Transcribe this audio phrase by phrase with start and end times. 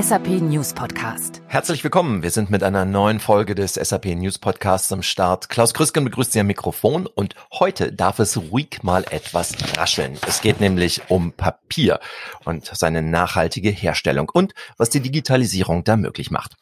[0.00, 1.42] SAP News Podcast.
[1.46, 2.22] Herzlich willkommen.
[2.22, 5.48] Wir sind mit einer neuen Folge des SAP News Podcasts am Start.
[5.48, 10.16] Klaus Krüsken begrüßt Sie am Mikrofon und heute darf es ruhig mal etwas rascheln.
[10.26, 12.00] Es geht nämlich um Papier
[12.44, 16.54] und seine nachhaltige Herstellung und was die Digitalisierung da möglich macht.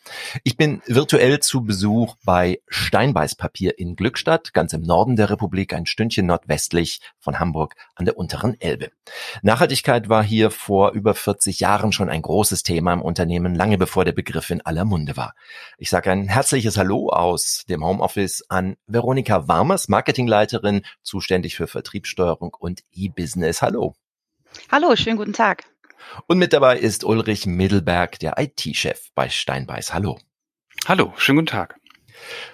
[0.42, 3.36] Ich bin virtuell zu Besuch bei Steinbeiß
[3.76, 8.60] in Glückstadt, ganz im Norden der Republik, ein Stündchen nordwestlich von Hamburg an der unteren
[8.60, 8.90] Elbe.
[9.42, 14.04] Nachhaltigkeit war hier vor über 40 Jahren schon ein großes Thema im Unternehmen, lange bevor
[14.04, 15.34] der Begriff in aller Munde war.
[15.78, 22.54] Ich sage ein herzliches Hallo aus dem Homeoffice an Veronika Warmers, Marketingleiterin, zuständig für Vertriebssteuerung
[22.58, 23.62] und E-Business.
[23.62, 23.94] Hallo.
[24.70, 25.64] Hallo, schönen guten Tag.
[26.26, 29.92] Und mit dabei ist Ulrich Mittelberg, der IT-Chef bei Steinbeiß.
[29.92, 30.18] Hallo.
[30.86, 31.76] Hallo, schönen guten Tag.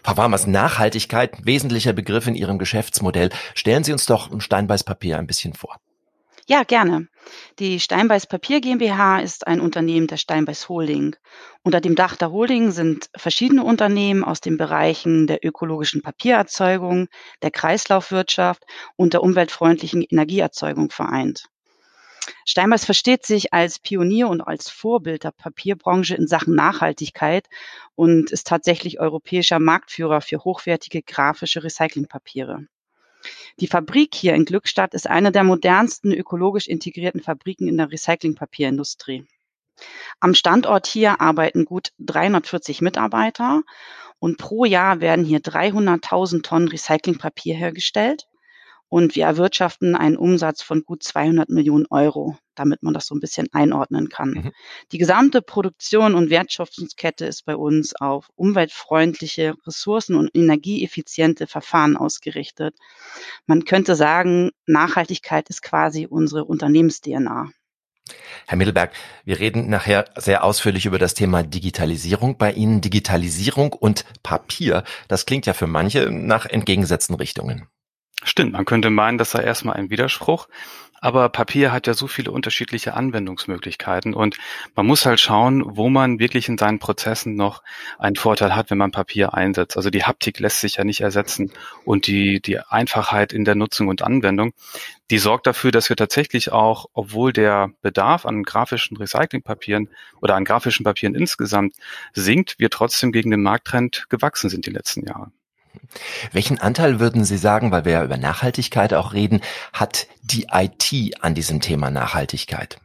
[0.03, 3.31] Frau Warmers, Nachhaltigkeit, wesentlicher Begriff in Ihrem Geschäftsmodell.
[3.55, 5.79] Stellen Sie uns doch Steinbeiß Papier ein bisschen vor.
[6.47, 7.09] Ja, gerne.
[7.59, 11.17] Die Steinbeiß Papier GmbH ist ein Unternehmen der Steinbeiß Holding.
[11.63, 17.09] Unter dem Dach der Holding sind verschiedene Unternehmen aus den Bereichen der ökologischen Papiererzeugung,
[17.43, 18.63] der Kreislaufwirtschaft
[18.97, 21.47] und der umweltfreundlichen Energieerzeugung vereint.
[22.45, 27.49] Steinbeiß versteht sich als Pionier und als Vorbild der Papierbranche in Sachen Nachhaltigkeit
[27.95, 32.67] und ist tatsächlich europäischer Marktführer für hochwertige grafische Recyclingpapiere.
[33.61, 39.27] Die Fabrik hier in Glückstadt ist eine der modernsten ökologisch integrierten Fabriken in der Recyclingpapierindustrie.
[40.21, 43.63] Am Standort hier arbeiten gut 340 Mitarbeiter
[44.19, 48.29] und pro Jahr werden hier 300.000 Tonnen Recyclingpapier hergestellt
[48.89, 53.21] und wir erwirtschaften einen Umsatz von gut 200 Millionen Euro, damit man das so ein
[53.21, 54.31] bisschen einordnen kann.
[54.31, 54.53] Mhm.
[54.93, 62.77] Die gesamte Produktion und Wertschöpfungskette ist bei uns auf umweltfreundliche, ressourcen- und energieeffiziente Verfahren ausgerichtet.
[63.47, 67.51] Man könnte sagen, Nachhaltigkeit ist quasi unsere Unternehmens-DNA.
[68.47, 68.93] Herr Mittelberg,
[69.25, 72.83] wir reden nachher sehr ausführlich über das Thema Digitalisierung bei Ihnen.
[72.83, 77.67] Digitalisierung und Papier, das klingt ja für manche nach entgegengesetzten Richtungen.
[78.23, 80.49] Stimmt, man könnte meinen, das sei erstmal ein Widerspruch.
[81.05, 84.39] Aber Papier hat ja so viele unterschiedliche Anwendungsmöglichkeiten und
[84.75, 87.63] man muss halt schauen, wo man wirklich in seinen Prozessen noch
[87.99, 89.77] einen Vorteil hat, wenn man Papier einsetzt.
[89.77, 91.53] Also die Haptik lässt sich ja nicht ersetzen
[91.85, 94.55] und die, die Einfachheit in der Nutzung und Anwendung,
[95.11, 99.91] die sorgt dafür, dass wir tatsächlich auch, obwohl der Bedarf an grafischen Recyclingpapieren
[100.23, 101.77] oder an grafischen Papieren insgesamt
[102.15, 105.31] sinkt, wir trotzdem gegen den Markttrend gewachsen sind die letzten Jahre.
[106.33, 109.41] Welchen Anteil würden Sie sagen, weil wir ja über Nachhaltigkeit auch reden,
[109.73, 112.79] hat die IT an diesem Thema Nachhaltigkeit?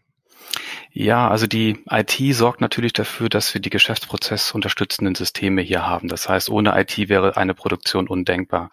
[0.92, 6.08] Ja, also die IT sorgt natürlich dafür, dass wir die geschäftsprozessunterstützenden Systeme hier haben.
[6.08, 8.72] Das heißt, ohne IT wäre eine Produktion undenkbar.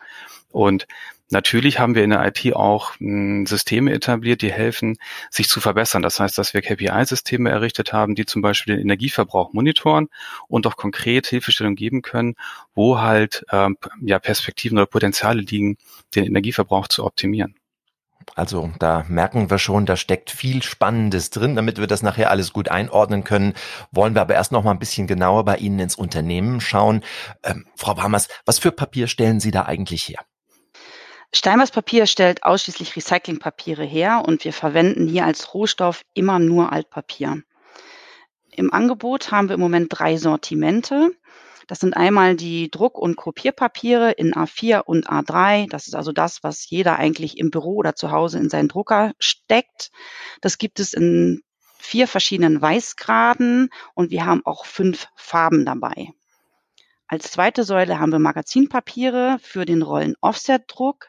[0.50, 0.87] Und
[1.31, 4.97] Natürlich haben wir in der IT auch hm, Systeme etabliert, die helfen,
[5.31, 6.03] sich zu verbessern.
[6.03, 10.09] Das heißt, dass wir KPI-Systeme errichtet haben, die zum Beispiel den Energieverbrauch monitoren
[10.47, 12.37] und auch konkret Hilfestellung geben können,
[12.75, 15.78] wo halt ähm, ja, Perspektiven oder Potenziale liegen,
[16.14, 17.56] den Energieverbrauch zu optimieren.
[18.34, 21.56] Also da merken wir schon, da steckt viel Spannendes drin.
[21.56, 23.54] Damit wir das nachher alles gut einordnen können,
[23.91, 27.03] wollen wir aber erst noch mal ein bisschen genauer bei Ihnen ins Unternehmen schauen.
[27.43, 30.20] Ähm, Frau Bammers, was für Papier stellen Sie da eigentlich her?
[31.34, 37.42] Steinbeiß Papier stellt ausschließlich Recyclingpapiere her und wir verwenden hier als Rohstoff immer nur Altpapier.
[38.50, 41.10] Im Angebot haben wir im Moment drei Sortimente.
[41.66, 45.69] Das sind einmal die Druck- und Kopierpapiere in A4 und A3.
[45.69, 49.12] Das ist also das, was jeder eigentlich im Büro oder zu Hause in seinen Drucker
[49.19, 49.91] steckt.
[50.41, 51.43] Das gibt es in
[51.78, 56.12] vier verschiedenen Weißgraden und wir haben auch fünf Farben dabei.
[57.09, 61.09] Als zweite Säule haben wir Magazinpapiere für den Rollen-Offset-Druck.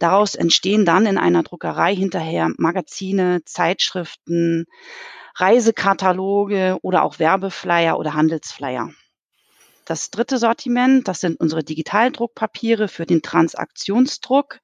[0.00, 4.66] Daraus entstehen dann in einer Druckerei hinterher Magazine, Zeitschriften,
[5.36, 8.90] Reisekataloge oder auch Werbeflyer oder Handelsflyer.
[9.88, 14.60] Das dritte Sortiment, das sind unsere Digitaldruckpapiere für den Transaktionsdruck.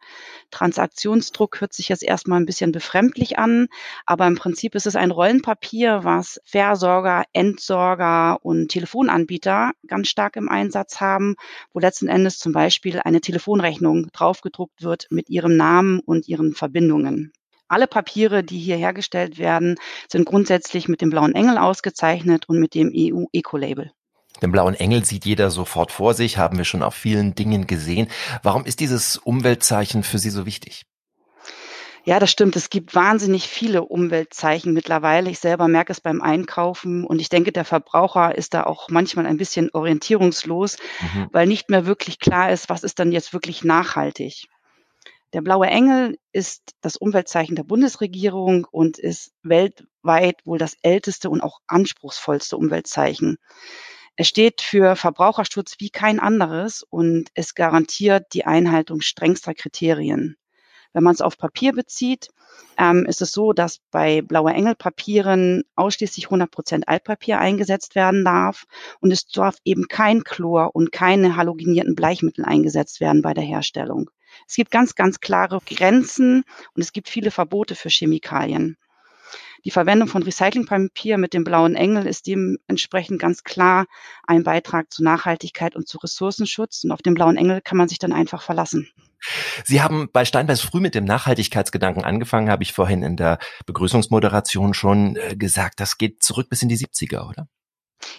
[0.50, 3.68] Transaktionsdruck hört sich jetzt erstmal ein bisschen befremdlich an,
[4.04, 10.50] aber im Prinzip ist es ein Rollenpapier, was Versorger, Entsorger und Telefonanbieter ganz stark im
[10.50, 11.36] Einsatz haben,
[11.72, 17.32] wo letzten Endes zum Beispiel eine Telefonrechnung draufgedruckt wird mit ihrem Namen und ihren Verbindungen.
[17.66, 22.74] Alle Papiere, die hier hergestellt werden, sind grundsätzlich mit dem blauen Engel ausgezeichnet und mit
[22.74, 23.90] dem EU Eco-Label.
[24.44, 28.08] Den blauen Engel sieht jeder sofort vor sich, haben wir schon auf vielen Dingen gesehen.
[28.42, 30.84] Warum ist dieses Umweltzeichen für Sie so wichtig?
[32.04, 32.54] Ja, das stimmt.
[32.54, 35.30] Es gibt wahnsinnig viele Umweltzeichen mittlerweile.
[35.30, 39.24] Ich selber merke es beim Einkaufen und ich denke, der Verbraucher ist da auch manchmal
[39.24, 41.28] ein bisschen orientierungslos, mhm.
[41.32, 44.48] weil nicht mehr wirklich klar ist, was ist dann jetzt wirklich nachhaltig.
[45.32, 51.40] Der blaue Engel ist das Umweltzeichen der Bundesregierung und ist weltweit wohl das älteste und
[51.40, 53.38] auch anspruchsvollste Umweltzeichen.
[54.16, 60.36] Es steht für Verbraucherschutz wie kein anderes und es garantiert die Einhaltung strengster Kriterien.
[60.92, 62.28] Wenn man es auf Papier bezieht,
[62.78, 68.24] ähm, ist es so, dass bei Blaue Engel Papieren ausschließlich 100 Prozent Altpapier eingesetzt werden
[68.24, 68.66] darf
[69.00, 74.10] und es darf eben kein Chlor und keine halogenierten Bleichmittel eingesetzt werden bei der Herstellung.
[74.46, 76.44] Es gibt ganz, ganz klare Grenzen
[76.74, 78.76] und es gibt viele Verbote für Chemikalien.
[79.64, 83.86] Die Verwendung von Recyclingpapier mit dem blauen Engel ist dementsprechend ganz klar
[84.26, 86.84] ein Beitrag zu Nachhaltigkeit und zu Ressourcenschutz.
[86.84, 88.90] Und auf den blauen Engel kann man sich dann einfach verlassen.
[89.64, 94.74] Sie haben bei Steinbeis früh mit dem Nachhaltigkeitsgedanken angefangen, habe ich vorhin in der Begrüßungsmoderation
[94.74, 95.80] schon äh, gesagt.
[95.80, 97.48] Das geht zurück bis in die 70er, oder?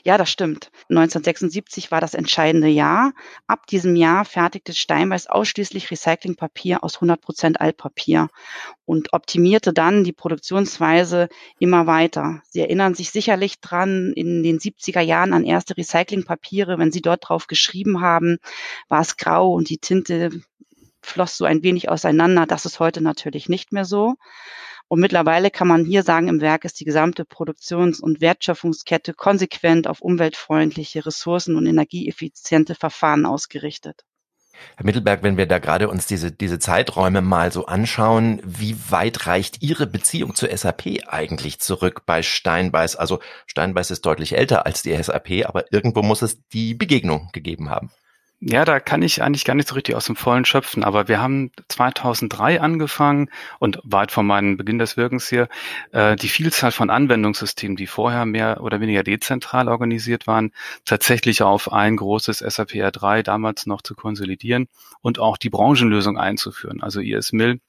[0.04, 0.72] Ja, das stimmt.
[0.90, 3.14] 1976 war das entscheidende Jahr.
[3.48, 8.30] Ab diesem Jahr fertigte Steinbeis ausschließlich Recyclingpapier aus 100 Prozent Altpapier
[8.86, 11.30] und optimierte dann die Produktionsweise
[11.60, 12.42] immer weiter.
[12.50, 17.28] Sie erinnern sich sicherlich dran, in den 70er Jahren an erste Recyclingpapiere, wenn Sie dort
[17.28, 18.38] drauf geschrieben haben,
[18.90, 20.30] war es grau und die Tinte
[21.02, 22.46] floss so ein wenig auseinander.
[22.46, 24.16] Das ist heute natürlich nicht mehr so.
[24.88, 29.88] Und mittlerweile kann man hier sagen, im Werk ist die gesamte Produktions- und Wertschöpfungskette konsequent
[29.88, 34.04] auf umweltfreundliche, ressourcen- und energieeffiziente Verfahren ausgerichtet.
[34.78, 39.28] Herr Mittelberg, wenn wir da gerade uns diese, diese Zeiträume mal so anschauen, wie weit
[39.28, 42.96] reicht Ihre Beziehung zur SAP eigentlich zurück bei Steinbeiß?
[42.96, 47.70] Also Steinbeiß ist deutlich älter als die SAP, aber irgendwo muss es die Begegnung gegeben
[47.70, 47.92] haben.
[48.42, 51.20] Ja, da kann ich eigentlich gar nicht so richtig aus dem Vollen schöpfen, aber wir
[51.22, 53.30] haben 2003 angefangen
[53.60, 55.48] und weit vor meinem Beginn des Wirkens hier,
[55.92, 60.52] äh, die Vielzahl von Anwendungssystemen, die vorher mehr oder weniger dezentral organisiert waren,
[60.84, 64.68] tatsächlich auf ein großes SAP R3 damals noch zu konsolidieren
[65.02, 67.62] und auch die Branchenlösung einzuführen, also IS-MIL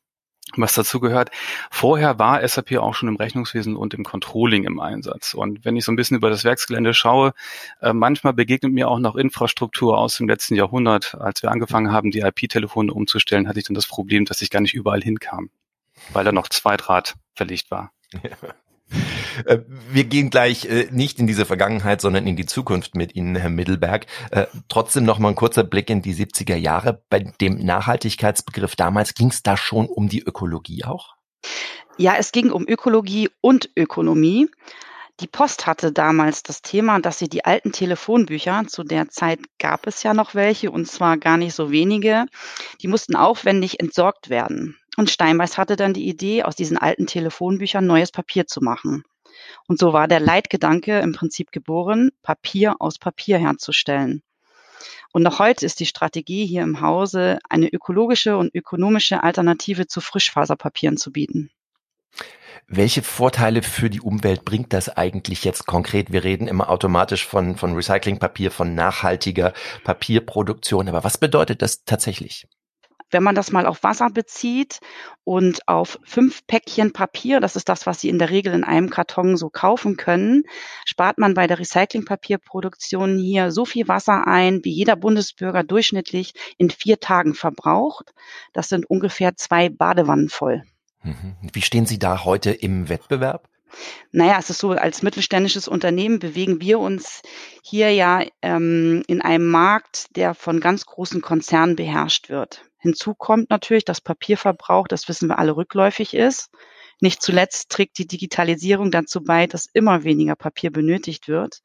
[0.54, 1.30] was dazu gehört.
[1.70, 5.34] Vorher war SAP auch schon im Rechnungswesen und im Controlling im Einsatz.
[5.34, 7.32] Und wenn ich so ein bisschen über das Werksgelände schaue,
[7.80, 11.16] äh, manchmal begegnet mir auch noch Infrastruktur aus dem letzten Jahrhundert.
[11.18, 14.60] Als wir angefangen haben, die IP-Telefone umzustellen, hatte ich dann das Problem, dass ich gar
[14.60, 15.50] nicht überall hinkam,
[16.12, 17.90] weil da noch Zweidraht verlegt war.
[19.44, 19.58] Äh,
[19.90, 23.50] wir gehen gleich äh, nicht in diese Vergangenheit, sondern in die Zukunft mit Ihnen, Herr
[23.50, 24.06] Mittelberg.
[24.30, 27.02] Äh, trotzdem noch mal ein kurzer Blick in die 70er Jahre.
[27.10, 31.14] Bei dem Nachhaltigkeitsbegriff damals ging es da schon um die Ökologie auch?
[31.98, 34.48] Ja, es ging um Ökologie und Ökonomie.
[35.20, 39.86] Die Post hatte damals das Thema, dass sie die alten Telefonbücher, zu der Zeit gab
[39.86, 42.26] es ja noch welche, und zwar gar nicht so wenige,
[42.82, 44.76] die mussten aufwendig entsorgt werden.
[44.98, 49.04] Und Steinbeiß hatte dann die Idee, aus diesen alten Telefonbüchern neues Papier zu machen.
[49.66, 54.22] Und so war der Leitgedanke im Prinzip geboren, Papier aus Papier herzustellen.
[55.12, 60.00] Und noch heute ist die Strategie hier im Hause, eine ökologische und ökonomische Alternative zu
[60.00, 61.50] Frischfaserpapieren zu bieten.
[62.68, 66.10] Welche Vorteile für die Umwelt bringt das eigentlich jetzt konkret?
[66.10, 69.52] Wir reden immer automatisch von, von Recyclingpapier, von nachhaltiger
[69.84, 70.88] Papierproduktion.
[70.88, 72.48] Aber was bedeutet das tatsächlich?
[73.10, 74.80] Wenn man das mal auf Wasser bezieht
[75.24, 78.90] und auf fünf Päckchen Papier, das ist das, was Sie in der Regel in einem
[78.90, 80.44] Karton so kaufen können,
[80.84, 86.70] spart man bei der Recyclingpapierproduktion hier so viel Wasser ein, wie jeder Bundesbürger durchschnittlich in
[86.70, 88.12] vier Tagen verbraucht.
[88.52, 90.62] Das sind ungefähr zwei Badewannen voll.
[91.02, 91.36] Mhm.
[91.52, 93.48] Wie stehen Sie da heute im Wettbewerb?
[94.12, 97.22] Naja, es ist so, als mittelständisches Unternehmen bewegen wir uns
[97.62, 102.62] hier ja ähm, in einem Markt, der von ganz großen Konzernen beherrscht wird.
[102.78, 106.50] Hinzu kommt natürlich, dass Papierverbrauch, das wissen wir alle, rückläufig ist.
[107.00, 111.60] Nicht zuletzt trägt die Digitalisierung dazu bei, dass immer weniger Papier benötigt wird.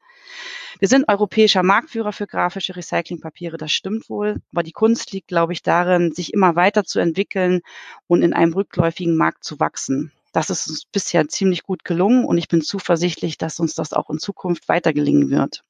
[0.78, 4.42] Wir sind europäischer Marktführer für grafische Recyclingpapiere, das stimmt wohl.
[4.52, 7.60] Aber die Kunst liegt, glaube ich, darin, sich immer weiter zu entwickeln
[8.06, 10.12] und in einem rückläufigen Markt zu wachsen.
[10.32, 14.10] Das ist uns bisher ziemlich gut gelungen und ich bin zuversichtlich, dass uns das auch
[14.10, 15.62] in Zukunft weiter gelingen wird.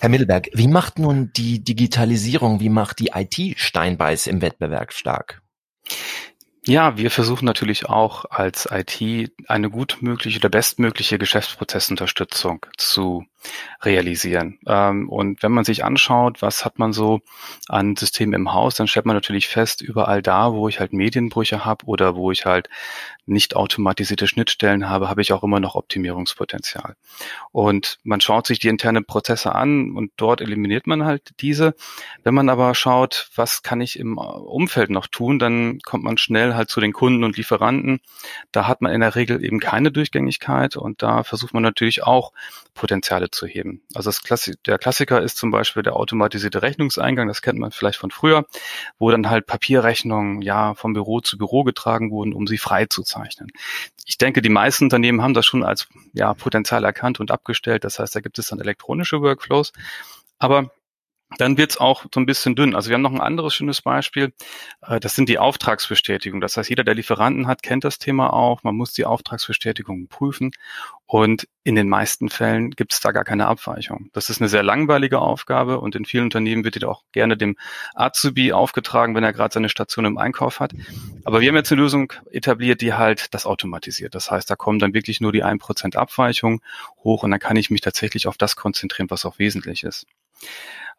[0.00, 5.42] Herr Mittelberg, wie macht nun die Digitalisierung, wie macht die IT Steinbeiß im Wettbewerb stark?
[6.64, 13.24] Ja, wir versuchen natürlich auch als IT eine gutmögliche oder bestmögliche Geschäftsprozessunterstützung zu
[13.82, 14.58] realisieren.
[14.66, 17.20] Ähm, und wenn man sich anschaut, was hat man so
[17.68, 21.64] an Systemen im Haus, dann stellt man natürlich fest, überall da, wo ich halt Medienbrüche
[21.64, 22.68] habe oder wo ich halt
[23.26, 26.96] nicht automatisierte Schnittstellen habe, habe ich auch immer noch Optimierungspotenzial.
[27.52, 31.74] Und man schaut sich die internen Prozesse an und dort eliminiert man halt diese.
[32.24, 36.54] Wenn man aber schaut, was kann ich im Umfeld noch tun, dann kommt man schnell
[36.54, 38.00] halt zu den Kunden und Lieferanten.
[38.50, 42.32] Da hat man in der Regel eben keine Durchgängigkeit und da versucht man natürlich auch
[42.74, 43.82] Potenziale zu heben.
[43.94, 47.98] Also das Klassi der Klassiker ist zum Beispiel der automatisierte Rechnungseingang, das kennt man vielleicht
[47.98, 48.46] von früher,
[48.98, 53.02] wo dann halt Papierrechnungen ja vom Büro zu Büro getragen wurden, um sie frei zu
[53.02, 53.48] zeichnen.
[54.04, 57.84] Ich denke, die meisten Unternehmen haben das schon als ja, Potenzial erkannt und abgestellt.
[57.84, 59.72] Das heißt, da gibt es dann elektronische Workflows.
[60.38, 60.70] Aber
[61.38, 62.74] dann wird's auch so ein bisschen dünn.
[62.74, 64.32] Also wir haben noch ein anderes schönes Beispiel.
[64.82, 66.40] Äh, das sind die Auftragsbestätigungen.
[66.40, 68.62] Das heißt, jeder, der Lieferanten hat, kennt das Thema auch.
[68.62, 70.52] Man muss die Auftragsbestätigungen prüfen.
[71.06, 74.08] Und in den meisten Fällen gibt es da gar keine Abweichung.
[74.14, 77.56] Das ist eine sehr langweilige Aufgabe und in vielen Unternehmen wird die auch gerne dem
[77.94, 80.72] Azubi aufgetragen, wenn er gerade seine Station im Einkauf hat.
[81.24, 84.14] Aber wir haben jetzt eine Lösung etabliert, die halt das automatisiert.
[84.14, 86.62] Das heißt, da kommen dann wirklich nur die 1% Abweichung
[87.04, 90.06] hoch und dann kann ich mich tatsächlich auf das konzentrieren, was auch wesentlich ist.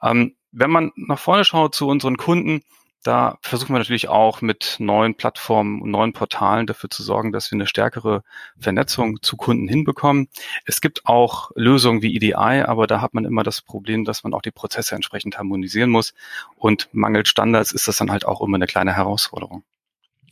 [0.02, 2.62] Ähm, wenn man nach vorne schaut zu unseren Kunden,
[3.04, 7.52] da versuchen wir natürlich auch mit neuen Plattformen und neuen Portalen dafür zu sorgen, dass
[7.52, 8.24] wir eine stärkere
[8.58, 10.30] Vernetzung zu Kunden hinbekommen.
[10.66, 14.34] Es gibt auch Lösungen wie EDI, aber da hat man immer das Problem, dass man
[14.34, 16.14] auch die Prozesse entsprechend harmonisieren muss.
[16.56, 19.64] Und mangelt Standards ist das dann halt auch immer eine kleine Herausforderung.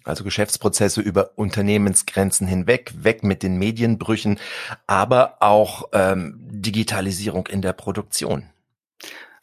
[0.05, 4.39] Also Geschäftsprozesse über Unternehmensgrenzen hinweg, weg mit den Medienbrüchen,
[4.87, 8.49] aber auch ähm, Digitalisierung in der Produktion.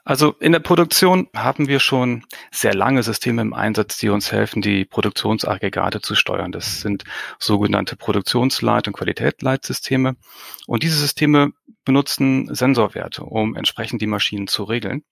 [0.09, 4.63] Also in der Produktion haben wir schon sehr lange Systeme im Einsatz, die uns helfen,
[4.63, 6.51] die Produktionsaggregate zu steuern.
[6.51, 7.05] Das sind
[7.39, 10.17] sogenannte Produktionsleit- und Qualitätsleitsysteme.
[10.67, 11.53] Und diese Systeme
[11.89, 15.05] benutzen Sensorwerte, um entsprechend die Maschinen zu regeln.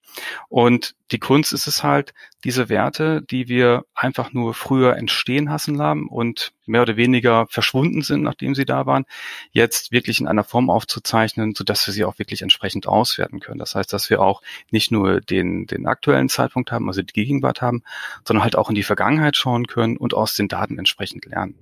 [0.51, 2.13] Und die Kunst ist es halt,
[2.45, 8.03] diese Werte, die wir einfach nur früher entstehen hassen haben und mehr oder weniger verschwunden
[8.03, 9.07] sind, nachdem sie da waren,
[9.53, 13.59] jetzt wirklich in einer Form aufzuzeichnen, sodass wir sie auch wirklich entsprechend auswerten können.
[13.59, 17.63] Das heißt, dass wir auch nicht nur den, den aktuellen Zeitpunkt haben, also die Gegenwart
[17.63, 17.85] haben,
[18.23, 21.55] sondern halt auch in die Vergangenheit schauen können und aus den Daten entsprechend lernen.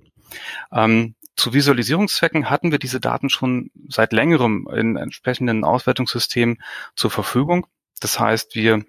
[0.73, 6.61] Ähm, zu Visualisierungszwecken hatten wir diese Daten schon seit längerem in entsprechenden Auswertungssystemen
[6.95, 7.67] zur Verfügung.
[7.99, 8.83] Das heißt, wir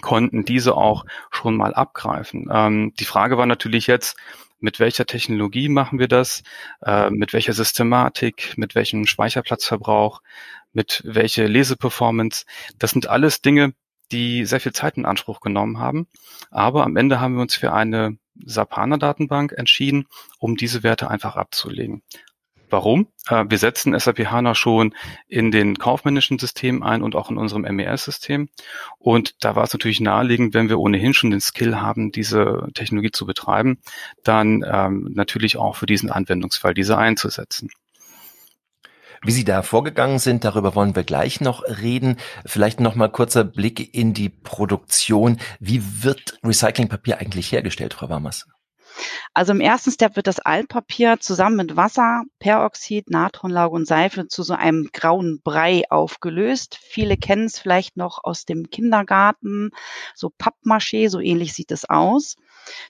[0.00, 2.48] konnten diese auch schon mal abgreifen.
[2.50, 4.16] Ähm, die Frage war natürlich jetzt,
[4.58, 6.42] mit welcher Technologie machen wir das,
[6.82, 10.22] äh, mit welcher Systematik, mit welchem Speicherplatzverbrauch,
[10.72, 12.46] mit welcher Leseperformance.
[12.78, 13.74] Das sind alles Dinge,
[14.12, 16.06] die sehr viel Zeit in Anspruch genommen haben.
[16.50, 20.06] Aber am Ende haben wir uns für eine Sapana-Datenbank entschieden,
[20.38, 22.02] um diese Werte einfach abzulegen.
[22.72, 23.08] Warum?
[23.28, 24.94] Äh, wir setzen SAP HANA schon
[25.28, 28.48] in den kaufmännischen Systemen ein und auch in unserem MES-System.
[28.98, 33.10] Und da war es natürlich naheliegend, wenn wir ohnehin schon den Skill haben, diese Technologie
[33.10, 33.78] zu betreiben,
[34.24, 37.68] dann ähm, natürlich auch für diesen Anwendungsfall diese einzusetzen.
[39.24, 42.16] Wie Sie da vorgegangen sind, darüber wollen wir gleich noch reden.
[42.44, 45.38] Vielleicht noch mal kurzer Blick in die Produktion.
[45.60, 48.48] Wie wird Recyclingpapier eigentlich hergestellt, Frau Warmers?
[49.32, 54.42] Also im ersten Step wird das Altpapier zusammen mit Wasser, Peroxid, Natronlauge und Seife zu
[54.42, 56.78] so einem grauen Brei aufgelöst.
[56.82, 59.70] Viele kennen es vielleicht noch aus dem Kindergarten,
[60.14, 62.36] so Pappmaché, so ähnlich sieht es aus.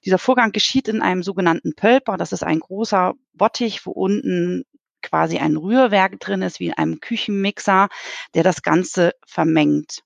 [0.04, 2.16] Dieser Vorgang geschieht in einem sogenannten Pölper.
[2.16, 4.64] Das ist ein großer Bottich, wo unten
[5.02, 7.88] quasi ein Rührwerk drin ist, wie in einem Küchenmixer,
[8.34, 10.02] der das Ganze vermengt.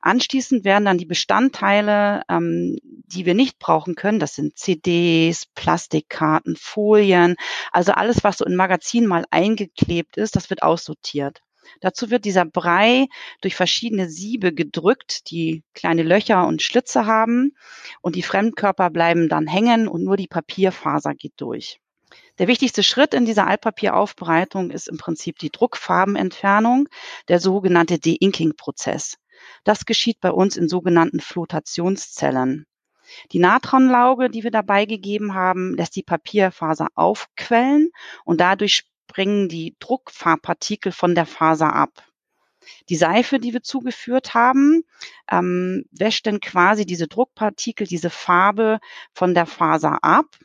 [0.00, 6.56] Anschließend werden dann die Bestandteile, ähm, die wir nicht brauchen können, das sind CDs, Plastikkarten,
[6.56, 7.36] Folien,
[7.72, 11.40] also alles, was so in Magazin mal eingeklebt ist, das wird aussortiert.
[11.80, 13.06] Dazu wird dieser Brei
[13.40, 17.52] durch verschiedene Siebe gedrückt, die kleine Löcher und Schlitze haben
[18.00, 21.80] und die Fremdkörper bleiben dann hängen und nur die Papierfaser geht durch.
[22.40, 26.88] Der wichtigste Schritt in dieser Altpapieraufbereitung ist im Prinzip die Druckfarbenentfernung,
[27.28, 29.18] der sogenannte De-Inking-Prozess.
[29.62, 32.64] Das geschieht bei uns in sogenannten Flotationszellen.
[33.32, 37.90] Die Natronlauge, die wir dabei gegeben haben, lässt die Papierfaser aufquellen
[38.24, 41.90] und dadurch springen die Druckfarbpartikel von der Faser ab.
[42.88, 44.84] Die Seife, die wir zugeführt haben,
[45.30, 48.80] ähm, wäscht dann quasi diese Druckpartikel, diese Farbe
[49.12, 50.38] von der Faser ab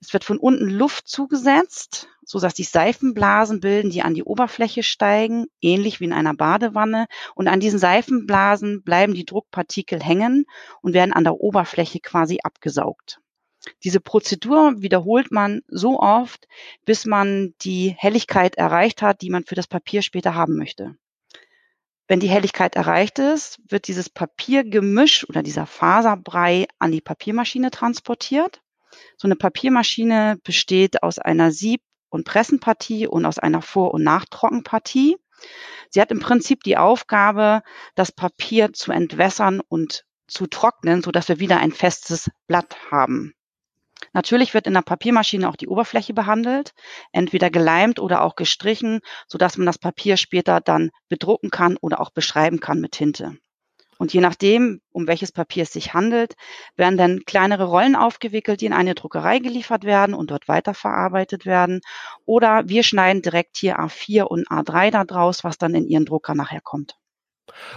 [0.00, 4.82] es wird von unten Luft zugesetzt, so dass sich Seifenblasen bilden, die an die Oberfläche
[4.82, 7.06] steigen, ähnlich wie in einer Badewanne.
[7.34, 10.46] Und an diesen Seifenblasen bleiben die Druckpartikel hängen
[10.82, 13.20] und werden an der Oberfläche quasi abgesaugt.
[13.82, 16.46] Diese Prozedur wiederholt man so oft,
[16.84, 20.94] bis man die Helligkeit erreicht hat, die man für das Papier später haben möchte.
[22.06, 28.62] Wenn die Helligkeit erreicht ist, wird dieses Papiergemisch oder dieser Faserbrei an die Papiermaschine transportiert.
[29.16, 35.16] So eine Papiermaschine besteht aus einer Sieb- und Pressenpartie und aus einer Vor- und Nachtrockenpartie.
[35.90, 37.62] Sie hat im Prinzip die Aufgabe,
[37.94, 43.34] das Papier zu entwässern und zu trocknen, so dass wir wieder ein festes Blatt haben.
[44.12, 46.72] Natürlich wird in der Papiermaschine auch die Oberfläche behandelt,
[47.12, 52.10] entweder geleimt oder auch gestrichen, sodass man das Papier später dann bedrucken kann oder auch
[52.10, 53.38] beschreiben kann mit Tinte.
[53.98, 56.34] Und je nachdem, um welches Papier es sich handelt,
[56.76, 61.80] werden dann kleinere Rollen aufgewickelt, die in eine Druckerei geliefert werden und dort weiterverarbeitet werden.
[62.24, 66.60] Oder wir schneiden direkt hier A4 und A3 daraus, was dann in Ihren Drucker nachher
[66.60, 66.96] kommt.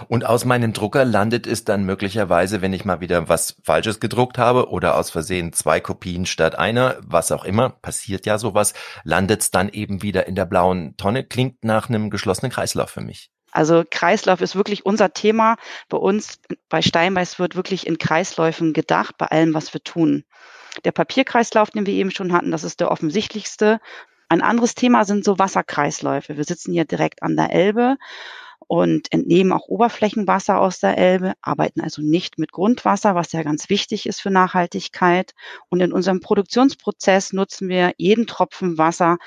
[0.08, 4.38] Und aus meinem Drucker landet es dann möglicherweise, wenn ich mal wieder was Falsches gedruckt
[4.38, 8.74] habe oder aus Versehen zwei Kopien statt einer, was auch immer, passiert ja sowas,
[9.04, 11.24] landet es dann eben wieder in der blauen Tonne.
[11.24, 13.30] Klingt nach einem geschlossenen Kreislauf für mich.
[13.52, 15.56] Also Kreislauf ist wirklich unser Thema.
[15.88, 20.24] Bei uns bei Steinbeiß wird wirklich in Kreisläufen gedacht, bei allem, was wir tun.
[20.84, 23.78] Der Papierkreislauf, den wir eben schon hatten, das ist der offensichtlichste.
[24.28, 26.38] Ein anderes Thema sind so Wasserkreisläufe.
[26.38, 27.98] Wir sitzen hier direkt an der Elbe
[28.66, 33.68] und entnehmen auch Oberflächenwasser aus der Elbe, arbeiten also nicht mit Grundwasser, was ja ganz
[33.68, 35.34] wichtig ist für Nachhaltigkeit.
[35.68, 39.18] Und in unserem Produktionsprozess nutzen wir jeden Tropfen Wasser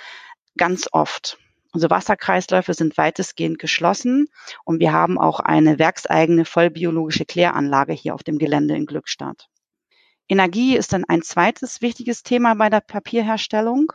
[0.57, 1.37] ganz oft.
[1.75, 4.29] Unsere Wasserkreisläufe sind weitestgehend geschlossen
[4.63, 9.49] und wir haben auch eine werkseigene vollbiologische Kläranlage hier auf dem Gelände in Glückstadt.
[10.29, 13.91] Energie ist dann ein zweites wichtiges Thema bei der Papierherstellung.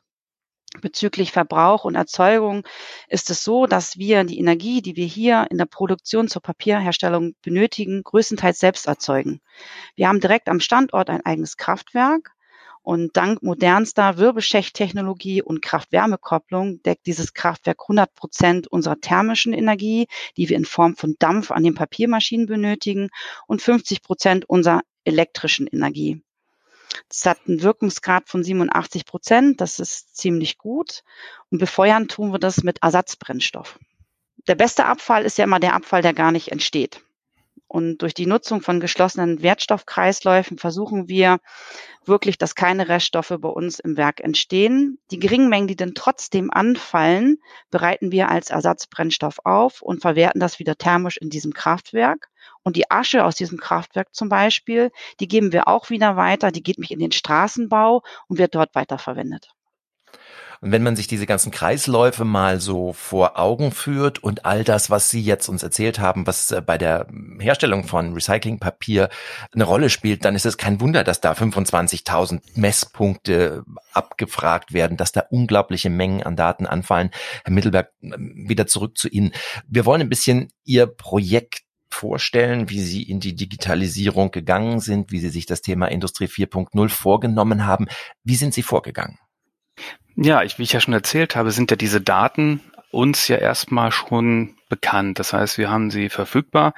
[0.83, 2.69] Bezüglich Verbrauch und Erzeugung
[3.09, 7.33] ist es so, dass wir die Energie, die wir hier in der Produktion zur Papierherstellung
[7.41, 9.41] benötigen, größtenteils selbst erzeugen.
[9.97, 12.33] Wir haben direkt am Standort ein eigenes Kraftwerk
[12.83, 20.07] und dank modernster Wirbelschächttechnologie und Kraft-Wärme-Kopplung deckt dieses Kraftwerk 100 Prozent unserer thermischen Energie,
[20.37, 23.11] die wir in Form von Dampf an den Papiermaschinen benötigen,
[23.47, 26.23] und 50 Prozent unserer elektrischen Energie.
[27.09, 29.61] Das hat einen Wirkungsgrad von 87 Prozent.
[29.61, 31.03] Das ist ziemlich gut.
[31.51, 33.79] Und befeuern tun wir das mit Ersatzbrennstoff.
[34.49, 37.03] Der beste Abfall ist ja immer der Abfall, der gar nicht entsteht.
[37.71, 41.39] Und durch die Nutzung von geschlossenen Wertstoffkreisläufen versuchen wir
[42.05, 44.99] wirklich, dass keine Reststoffe bei uns im Werk entstehen.
[45.13, 47.39] Die geringen Mengen, die dann trotzdem anfallen,
[47.71, 52.31] bereiten wir als Ersatzbrennstoff auf und verwerten das wieder thermisch in diesem Kraftwerk.
[52.65, 56.51] Und die Asche aus diesem Kraftwerk zum Beispiel, die geben wir auch wieder weiter.
[56.51, 59.53] Die geht mich in den Straßenbau und wird dort weiterverwendet.
[60.63, 64.91] Und wenn man sich diese ganzen Kreisläufe mal so vor Augen führt und all das,
[64.91, 67.07] was Sie jetzt uns erzählt haben, was äh, bei der
[67.39, 69.09] Herstellung von Recyclingpapier
[69.55, 75.13] eine Rolle spielt, dann ist es kein Wunder, dass da 25.000 Messpunkte abgefragt werden, dass
[75.13, 77.11] da unglaubliche Mengen an Daten anfallen.
[77.45, 79.33] Herr Mittelberg, ähm, wieder zurück zu Ihnen.
[79.67, 85.21] Wir wollen ein bisschen Ihr Projekt vorstellen, wie Sie in die Digitalisierung gegangen sind, wie
[85.21, 87.89] Sie sich das Thema Industrie 4.0 vorgenommen haben.
[88.25, 89.19] Wie sind Sie vorgegangen?
[90.17, 93.93] Ja, ich, wie ich ja schon erzählt habe, sind ja diese Daten uns ja erstmal
[93.93, 95.19] schon bekannt.
[95.19, 96.75] Das heißt, wir haben sie verfügbar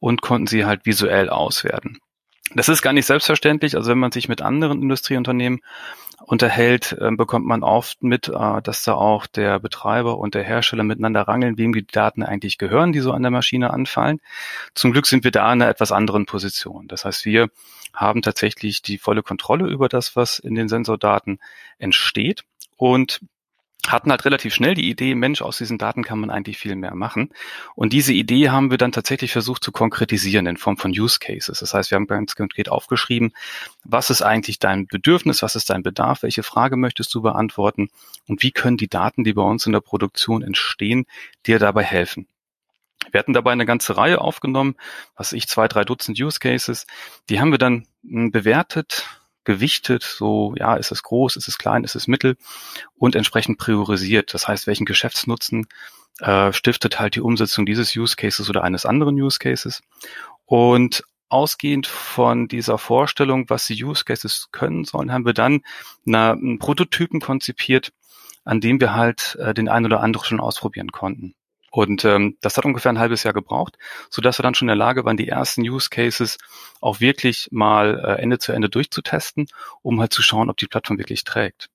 [0.00, 1.98] und konnten sie halt visuell auswerten.
[2.54, 3.76] Das ist gar nicht selbstverständlich.
[3.76, 5.60] Also wenn man sich mit anderen Industrieunternehmen
[6.24, 10.84] unterhält, äh, bekommt man oft mit, äh, dass da auch der Betreiber und der Hersteller
[10.84, 14.20] miteinander rangeln, wem die Daten eigentlich gehören, die so an der Maschine anfallen.
[14.74, 16.88] Zum Glück sind wir da in einer etwas anderen Position.
[16.88, 17.48] Das heißt, wir
[17.94, 21.38] haben tatsächlich die volle Kontrolle über das, was in den Sensordaten
[21.78, 22.44] entsteht
[22.82, 23.20] und
[23.86, 26.96] hatten halt relativ schnell die Idee, Mensch, aus diesen Daten kann man eigentlich viel mehr
[26.96, 27.30] machen.
[27.76, 31.60] Und diese Idee haben wir dann tatsächlich versucht zu konkretisieren in Form von Use Cases.
[31.60, 33.32] Das heißt, wir haben ganz konkret aufgeschrieben,
[33.84, 37.88] was ist eigentlich dein Bedürfnis, was ist dein Bedarf, welche Frage möchtest du beantworten
[38.26, 41.06] und wie können die Daten, die bei uns in der Produktion entstehen,
[41.46, 42.26] dir dabei helfen.
[43.12, 44.74] Wir hatten dabei eine ganze Reihe aufgenommen,
[45.14, 46.86] was ich, zwei, drei Dutzend Use Cases.
[47.28, 49.06] Die haben wir dann hm, bewertet,
[49.44, 52.36] gewichtet, so ja, ist es groß, ist es klein, ist es mittel
[52.94, 54.34] und entsprechend priorisiert.
[54.34, 55.66] Das heißt, welchen Geschäftsnutzen
[56.20, 59.82] äh, stiftet halt die Umsetzung dieses Use Cases oder eines anderen Use Cases.
[60.44, 65.62] Und ausgehend von dieser Vorstellung, was die Use Cases können sollen, haben wir dann
[66.06, 67.92] eine, einen Prototypen konzipiert,
[68.44, 71.34] an dem wir halt äh, den ein oder anderen schon ausprobieren konnten.
[71.72, 73.78] Und ähm, das hat ungefähr ein halbes Jahr gebraucht,
[74.10, 76.36] so dass wir dann schon in der Lage waren, die ersten Use Cases
[76.82, 79.46] auch wirklich mal äh, Ende zu Ende durchzutesten,
[79.80, 81.70] um halt zu schauen, ob die Plattform wirklich trägt.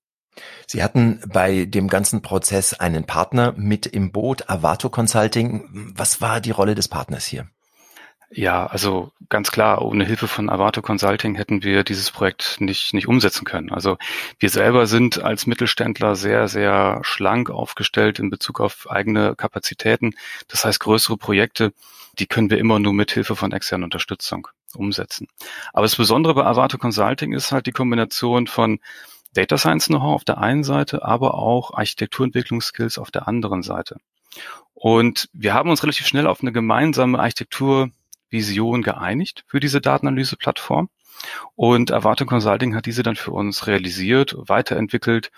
[0.67, 5.93] Sie hatten bei dem ganzen Prozess einen Partner mit im Boot, Avato Consulting.
[5.97, 7.49] Was war die Rolle des Partners hier?
[8.29, 13.07] Ja, also ganz klar, ohne Hilfe von Avato Consulting hätten wir dieses Projekt nicht, nicht
[13.07, 13.71] umsetzen können.
[13.71, 13.97] Also
[14.39, 20.13] wir selber sind als Mittelständler sehr, sehr schlank aufgestellt in Bezug auf eigene Kapazitäten.
[20.49, 21.73] Das heißt, größere Projekte,
[22.19, 25.27] die können wir immer nur mit Hilfe von externer Unterstützung umsetzen.
[25.71, 28.79] Aber das Besondere bei Avato Consulting ist halt die Kombination von
[29.33, 33.97] Data Science Know-how auf der einen Seite, aber auch Architekturentwicklungsskills auf der anderen Seite.
[34.73, 37.89] Und wir haben uns relativ schnell auf eine gemeinsame Architektur
[38.29, 40.89] Vision geeinigt für diese Datenanalyse-Plattform.
[41.55, 45.31] Und Erwartung Consulting hat diese dann für uns realisiert, weiterentwickelt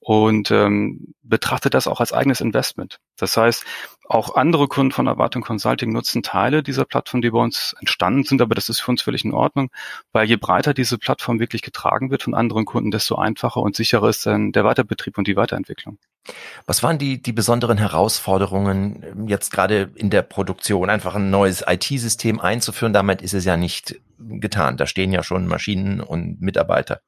[0.00, 2.98] und ähm, betrachtet das auch als eigenes Investment.
[3.16, 3.64] Das heißt,
[4.08, 8.42] auch andere Kunden von Erwartung Consulting nutzen Teile dieser Plattform, die bei uns entstanden sind,
[8.42, 9.70] aber das ist für uns völlig in Ordnung,
[10.12, 14.08] weil je breiter diese Plattform wirklich getragen wird von anderen Kunden, desto einfacher und sicherer
[14.08, 15.98] ist dann der Weiterbetrieb und die Weiterentwicklung.
[16.66, 20.90] Was waren die, die besonderen Herausforderungen ähm, jetzt gerade in der Produktion?
[20.90, 24.76] Einfach ein neues IT-System einzuführen, damit ist es ja nicht getan.
[24.76, 27.00] Da stehen ja schon Maschinen und Mitarbeiter.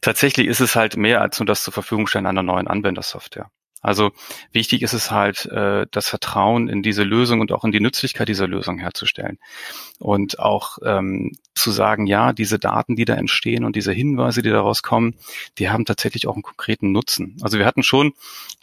[0.00, 3.50] Tatsächlich ist es halt mehr als nur das zur Verfügung stellen einer neuen Anwendersoftware.
[3.86, 4.10] Also
[4.50, 8.28] wichtig ist es halt, äh, das Vertrauen in diese Lösung und auch in die Nützlichkeit
[8.28, 9.38] dieser Lösung herzustellen.
[10.00, 14.50] Und auch ähm, zu sagen, ja, diese Daten, die da entstehen und diese Hinweise, die
[14.50, 15.14] daraus kommen,
[15.58, 17.36] die haben tatsächlich auch einen konkreten Nutzen.
[17.42, 18.12] Also wir hatten schon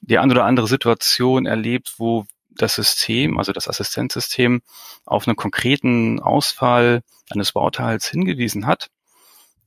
[0.01, 4.61] die ein oder andere Situation erlebt, wo das System, also das Assistenzsystem,
[5.05, 8.89] auf einen konkreten Ausfall eines Bauteils hingewiesen hat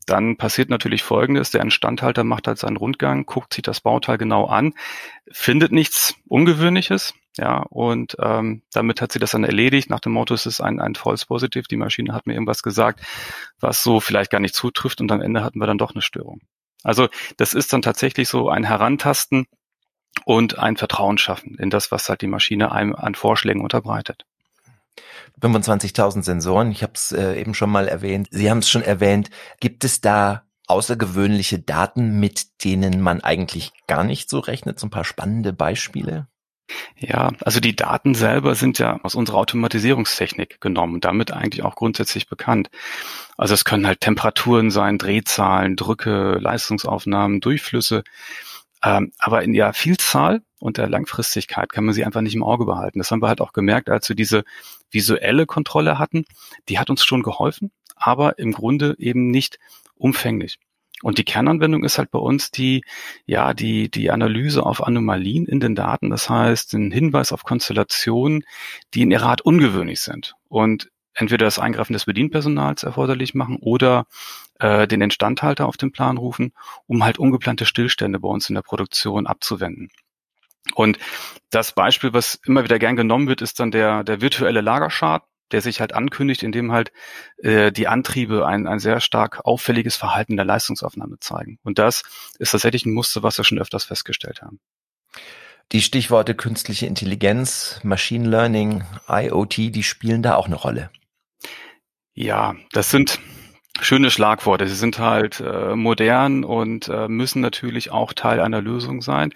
[0.07, 1.51] dann passiert natürlich Folgendes.
[1.51, 4.75] Der Instandhalter macht halt seinen Rundgang, guckt sich das Bauteil genau an,
[5.31, 7.14] findet nichts Ungewöhnliches.
[7.38, 9.90] Ja, und ähm, damit hat sie das dann erledigt.
[9.90, 11.64] Nach dem Motto, es ist ein, ein False Positive.
[11.69, 13.01] Die Maschine hat mir irgendwas gesagt,
[13.61, 15.03] was so vielleicht gar nicht zutrifft.
[15.03, 16.40] Und am Ende hatten wir dann doch eine Störung.
[16.83, 19.47] Also das ist dann tatsächlich so ein Herantasten
[20.25, 24.25] und ein Vertrauen schaffen in das, was halt die Maschine einem an Vorschlägen unterbreitet.
[25.41, 28.29] 25.000 Sensoren, ich habe es äh, eben schon mal erwähnt.
[28.31, 29.31] Sie haben es schon erwähnt.
[29.61, 34.81] Gibt es da außergewöhnliche Daten, mit denen man eigentlich gar nicht so rechnet?
[34.81, 36.27] So ein paar spannende Beispiele?
[36.99, 42.29] Ja, also die Daten selber sind ja aus unserer Automatisierungstechnik genommen, damit eigentlich auch grundsätzlich
[42.29, 42.71] bekannt.
[43.37, 48.03] Also es können halt Temperaturen sein, Drehzahlen, Drücke, Leistungsaufnahmen, Durchflüsse.
[48.87, 52.66] Ähm, aber in der Vielzahl und der Langfristigkeit kann man sie einfach nicht im Auge
[52.66, 53.01] behalten.
[53.01, 54.44] Das haben wir halt auch gemerkt, als wir diese
[54.92, 56.25] visuelle Kontrolle hatten.
[56.68, 59.59] Die hat uns schon geholfen, aber im Grunde eben nicht
[59.96, 60.59] umfänglich.
[61.03, 62.83] Und die Kernanwendung ist halt bei uns die,
[63.27, 66.09] ja, die, die Analyse auf Anomalien in den Daten.
[66.09, 68.44] Das heißt, ein Hinweis auf Konstellationen,
[68.94, 70.35] die in ihrer Art ungewöhnlich sind.
[70.49, 74.07] Und entweder das Eingreifen des Bedienpersonals erforderlich machen oder
[74.61, 76.52] äh, den Instandhalter auf den Plan rufen,
[76.87, 79.90] um halt ungeplante Stillstände bei uns in der Produktion abzuwenden.
[80.74, 80.98] Und
[81.50, 85.61] das Beispiel, was immer wieder gern genommen wird, ist dann der, der virtuelle Lagerschad, der
[85.61, 86.92] sich halt ankündigt, indem halt
[87.38, 91.59] äh, die Antriebe ein, ein sehr stark auffälliges Verhalten der Leistungsaufnahme zeigen.
[91.62, 92.02] Und das
[92.38, 94.59] ist tatsächlich ein Muster, was wir schon öfters festgestellt haben.
[95.72, 100.90] Die Stichworte künstliche Intelligenz, Machine Learning, IoT, die spielen da auch eine Rolle.
[102.16, 103.20] Ja, das sind
[103.83, 104.66] schöne Schlagworte.
[104.66, 109.35] Sie sind halt äh, modern und äh, müssen natürlich auch Teil einer Lösung sein.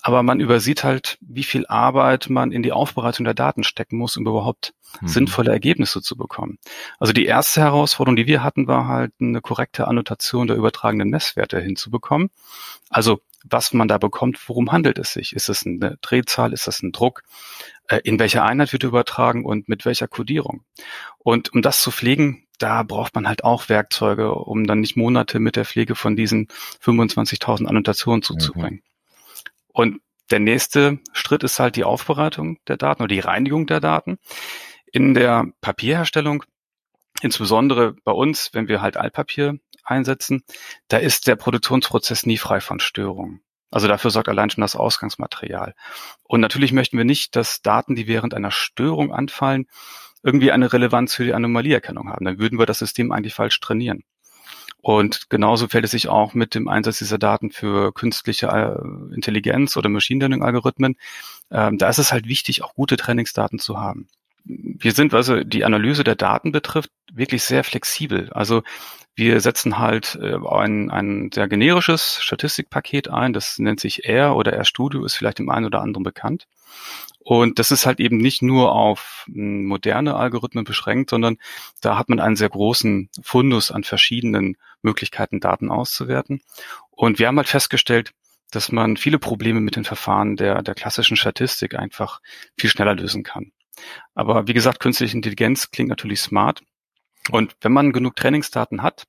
[0.00, 4.16] Aber man übersieht halt, wie viel Arbeit man in die Aufbereitung der Daten stecken muss,
[4.16, 5.08] um überhaupt mhm.
[5.08, 6.58] sinnvolle Ergebnisse zu bekommen.
[7.00, 11.60] Also die erste Herausforderung, die wir hatten, war halt eine korrekte Annotation der übertragenen Messwerte
[11.60, 12.30] hinzubekommen.
[12.90, 15.34] Also was man da bekommt, worum handelt es sich?
[15.34, 16.52] Ist es eine Drehzahl?
[16.52, 17.22] Ist das ein Druck?
[17.90, 20.64] Äh, in welcher Einheit wird übertragen und mit welcher Codierung?
[21.18, 25.40] Und um das zu pflegen, da braucht man halt auch Werkzeuge, um dann nicht Monate
[25.40, 26.46] mit der Pflege von diesen
[26.82, 28.82] 25.000 Annotationen zuzubringen.
[28.84, 29.70] Mhm.
[29.72, 30.00] Und
[30.30, 34.18] der nächste Schritt ist halt die Aufbereitung der Daten oder die Reinigung der Daten.
[34.92, 36.44] In der Papierherstellung,
[37.22, 40.44] insbesondere bei uns, wenn wir halt Altpapier einsetzen,
[40.86, 43.42] da ist der Produktionsprozess nie frei von Störungen.
[43.70, 45.74] Also dafür sorgt allein schon das Ausgangsmaterial.
[46.24, 49.66] Und natürlich möchten wir nicht, dass Daten, die während einer Störung anfallen,
[50.22, 52.24] irgendwie eine Relevanz für die Anomalieerkennung haben.
[52.24, 54.04] Dann würden wir das System eigentlich falsch trainieren.
[54.82, 59.76] Und genauso fällt es sich auch mit dem Einsatz dieser Daten für künstliche äh, Intelligenz
[59.76, 60.96] oder Machine Learning Algorithmen.
[61.50, 64.08] Ähm, da ist es halt wichtig, auch gute Trainingsdaten zu haben.
[64.44, 68.30] Wir sind, was also die Analyse der Daten betrifft, wirklich sehr flexibel.
[68.32, 68.62] Also
[69.14, 74.52] wir setzen halt äh, ein, ein sehr generisches Statistikpaket ein, das nennt sich R oder
[74.52, 76.46] R-Studio, ist vielleicht dem einen oder anderen bekannt.
[77.22, 81.36] Und das ist halt eben nicht nur auf hm, moderne Algorithmen beschränkt, sondern
[81.80, 86.40] da hat man einen sehr großen Fundus an verschiedenen Möglichkeiten, Daten auszuwerten.
[86.90, 88.12] Und wir haben halt festgestellt,
[88.50, 92.20] dass man viele Probleme mit den Verfahren der, der klassischen Statistik einfach
[92.58, 93.52] viel schneller lösen kann.
[94.14, 96.62] Aber wie gesagt, künstliche Intelligenz klingt natürlich smart.
[97.30, 99.06] Und wenn man genug Trainingsdaten hat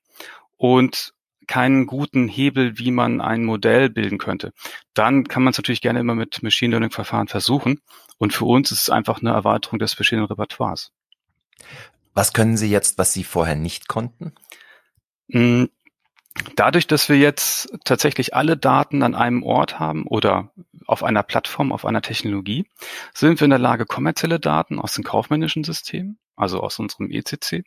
[0.57, 1.13] und
[1.47, 4.53] keinen guten Hebel, wie man ein Modell bilden könnte.
[4.93, 7.81] Dann kann man es natürlich gerne immer mit Machine Learning Verfahren versuchen.
[8.17, 10.93] Und für uns ist es einfach eine Erweiterung des verschiedenen Repertoires.
[12.13, 14.33] Was können Sie jetzt, was Sie vorher nicht konnten?
[15.29, 15.69] Hm,
[16.55, 20.51] dadurch, dass wir jetzt tatsächlich alle Daten an einem Ort haben oder
[20.87, 22.65] auf einer Plattform, auf einer Technologie,
[23.13, 27.63] sind wir in der Lage, kommerzielle Daten aus den kaufmännischen Systemen also aus unserem ECC,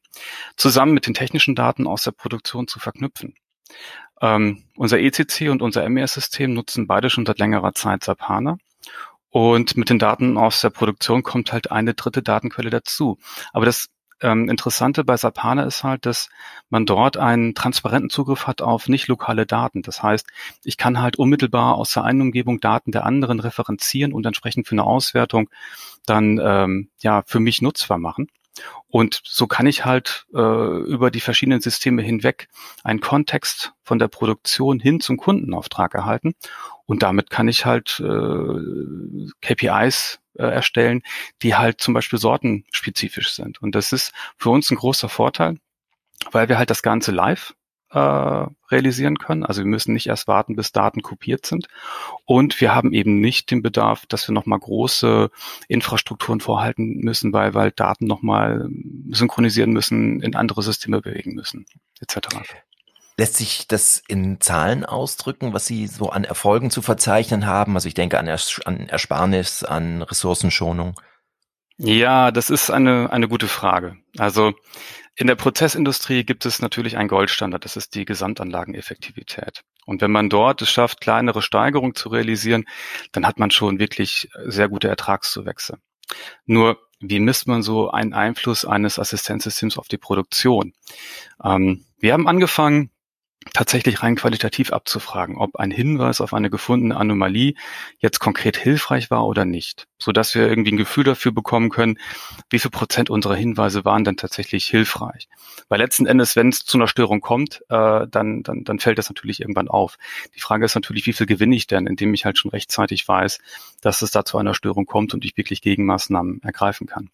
[0.57, 3.35] zusammen mit den technischen Daten aus der Produktion zu verknüpfen.
[4.21, 8.59] Ähm, unser ECC und unser MES-System nutzen beide schon seit längerer Zeit SAP HANA.
[9.31, 13.19] Und mit den Daten aus der Produktion kommt halt eine dritte Datenquelle dazu.
[13.53, 13.89] Aber das
[14.21, 16.31] ähm, Interessante bei SAP HANA ist halt, dass
[16.71, 19.83] man dort einen transparenten Zugriff hat auf nicht lokale Daten.
[19.83, 20.27] Das heißt,
[20.63, 24.75] ich kann halt unmittelbar aus der einen Umgebung Daten der anderen referenzieren und entsprechend für
[24.75, 25.51] eine Auswertung
[26.07, 28.29] dann ähm, ja für mich nutzbar machen.
[28.89, 32.49] Und so kann ich halt äh, über die verschiedenen Systeme hinweg
[32.85, 36.35] einen Kontext von der Produktion hin zum Kundenauftrag erhalten.
[36.87, 41.03] Und damit kann ich halt äh, KPIs äh, erstellen,
[41.43, 43.61] die halt zum Beispiel sortenspezifisch sind.
[43.63, 45.59] Und das ist für uns ein großer Vorteil,
[46.31, 47.55] weil wir halt das Ganze live
[47.95, 49.45] äh, realisieren können.
[49.45, 51.69] Also wir müssen nicht erst warten, bis Daten kopiert sind.
[52.25, 55.31] Und wir haben eben nicht den Bedarf, dass wir nochmal große
[55.69, 58.69] Infrastrukturen vorhalten müssen, weil, weil Daten nochmal
[59.11, 61.67] synchronisieren müssen, in andere Systeme bewegen müssen,
[62.01, 62.29] etc.
[63.17, 67.77] Lässt sich das in Zahlen ausdrücken, was Sie so an Erfolgen zu verzeichnen haben?
[67.77, 71.01] Also ich denke an, Ers an Ersparnis, an Ressourcenschonung.
[71.77, 73.97] Ja, das ist eine, eine gute Frage.
[74.19, 74.55] Also
[75.17, 79.63] in der Prozessindustrie gibt es natürlich einen Goldstandard, das ist die Gesamtanlageneffektivität.
[79.87, 82.65] Und wenn man dort es schafft, kleinere Steigerungen zu realisieren,
[83.13, 85.79] dann hat man schon wirklich sehr gute Ertragszuwächse.
[86.47, 90.73] Nur, wie misst man so einen Einfluss eines Assistenzsystems auf die Produktion?
[91.43, 92.91] Ähm, wir haben angefangen,
[93.53, 97.55] tatsächlich rein qualitativ abzufragen, ob ein Hinweis auf eine gefundene Anomalie
[97.99, 101.99] jetzt konkret hilfreich war oder nicht, so dass wir irgendwie ein Gefühl dafür bekommen können,
[102.51, 105.29] wie viel Prozent unserer Hinweise waren dann tatsächlich hilfreich.
[105.69, 109.09] Weil letzten Endes, wenn es zu einer Störung kommt, äh, dann, dann, dann fällt das
[109.09, 109.97] natürlich irgendwann auf.
[110.35, 113.39] Die Frage ist natürlich, wie viel gewinne ich denn, indem ich halt schon rechtzeitig weiß,
[113.81, 117.11] dass es da zu einer Störung kommt und ich wirklich Gegenmaßnahmen ergreifen kann.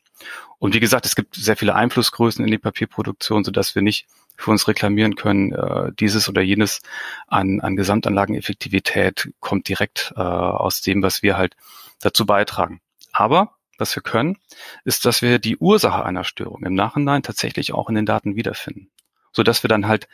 [0.58, 4.06] Und wie gesagt, es gibt sehr viele Einflussgrößen in die Papierproduktion, sodass wir nicht
[4.36, 6.80] für uns reklamieren können, äh, dieses oder jenes
[7.26, 11.56] an, an Gesamtanlageneffektivität kommt direkt äh, aus dem, was wir halt
[12.00, 12.80] dazu beitragen.
[13.12, 14.36] Aber was wir können,
[14.84, 18.90] ist, dass wir die Ursache einer Störung im Nachhinein tatsächlich auch in den Daten wiederfinden,
[19.32, 20.08] so dass wir dann halt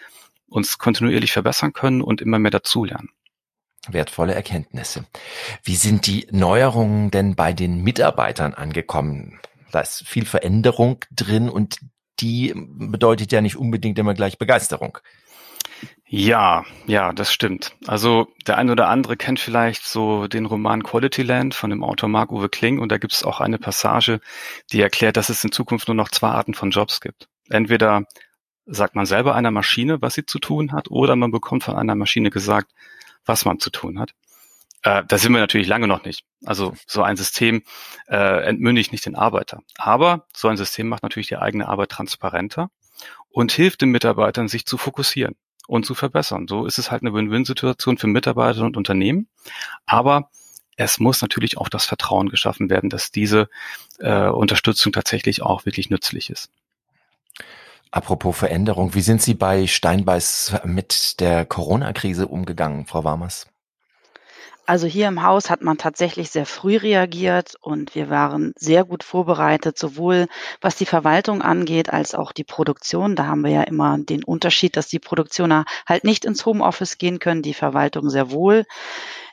[0.48, 3.10] uns kontinuierlich verbessern können und immer mehr dazulernen.
[3.88, 5.06] Wertvolle Erkenntnisse.
[5.62, 9.40] Wie sind die Neuerungen denn bei den Mitarbeitern angekommen?
[9.72, 11.78] Da ist viel Veränderung drin und
[12.20, 14.98] die bedeutet ja nicht unbedingt immer gleich Begeisterung.
[16.08, 17.74] Ja, ja, das stimmt.
[17.86, 22.08] Also der eine oder andere kennt vielleicht so den Roman Quality Land von dem Autor
[22.08, 24.20] Marc-Uwe Kling und da gibt es auch eine Passage,
[24.72, 27.28] die erklärt, dass es in Zukunft nur noch zwei Arten von Jobs gibt.
[27.50, 28.04] Entweder
[28.66, 31.94] sagt man selber einer Maschine, was sie zu tun hat, oder man bekommt von einer
[31.94, 32.72] Maschine gesagt,
[33.24, 34.12] was man zu tun hat.
[34.86, 36.24] Äh, da sind wir natürlich lange noch nicht.
[36.44, 37.64] Also so ein System
[38.06, 39.62] äh, entmündigt nicht den Arbeiter.
[39.78, 42.70] Aber so ein System macht natürlich die eigene Arbeit transparenter
[43.28, 45.34] und hilft den Mitarbeitern, sich zu fokussieren
[45.66, 46.46] und zu verbessern.
[46.46, 49.28] So ist es halt eine Win-Win-Situation für Mitarbeiter und Unternehmen.
[49.86, 50.30] Aber
[50.76, 53.48] es muss natürlich auch das Vertrauen geschaffen werden, dass diese
[53.98, 56.48] äh, Unterstützung tatsächlich auch wirklich nützlich ist.
[57.90, 63.48] Apropos Veränderung, wie sind Sie bei Steinbeiß mit der Corona-Krise umgegangen, Frau Warmers?
[64.68, 69.04] Also hier im Haus hat man tatsächlich sehr früh reagiert und wir waren sehr gut
[69.04, 70.26] vorbereitet, sowohl
[70.60, 73.14] was die Verwaltung angeht als auch die Produktion.
[73.14, 77.20] Da haben wir ja immer den Unterschied, dass die Produktioner halt nicht ins Homeoffice gehen
[77.20, 78.64] können, die Verwaltung sehr wohl.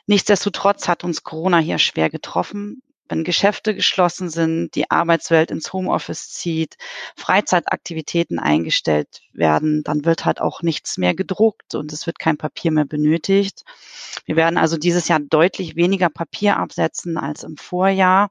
[0.06, 6.30] Nichtsdestotrotz hat uns Corona hier schwer getroffen wenn Geschäfte geschlossen sind, die Arbeitswelt ins Homeoffice
[6.30, 6.76] zieht,
[7.16, 12.70] Freizeitaktivitäten eingestellt werden, dann wird halt auch nichts mehr gedruckt und es wird kein Papier
[12.70, 13.64] mehr benötigt.
[14.24, 18.30] Wir werden also dieses Jahr deutlich weniger Papier absetzen als im Vorjahr